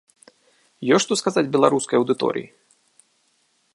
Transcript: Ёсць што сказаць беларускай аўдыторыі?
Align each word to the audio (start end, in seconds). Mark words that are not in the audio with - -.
Ёсць 0.95 1.03
што 1.07 1.17
сказаць 1.21 1.45
беларускай 1.57 1.97
аўдыторыі? 2.03 2.47